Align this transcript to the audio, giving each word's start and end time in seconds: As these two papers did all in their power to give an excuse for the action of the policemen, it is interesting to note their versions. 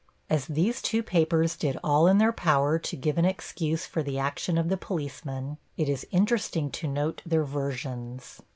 As 0.31 0.47
these 0.47 0.81
two 0.81 1.03
papers 1.03 1.55
did 1.55 1.77
all 1.83 2.07
in 2.07 2.17
their 2.17 2.31
power 2.33 2.79
to 2.79 2.95
give 2.95 3.19
an 3.19 3.25
excuse 3.25 3.85
for 3.85 4.01
the 4.01 4.17
action 4.17 4.57
of 4.57 4.67
the 4.67 4.75
policemen, 4.75 5.59
it 5.77 5.87
is 5.87 6.07
interesting 6.09 6.71
to 6.71 6.87
note 6.87 7.21
their 7.23 7.43
versions. 7.43 8.41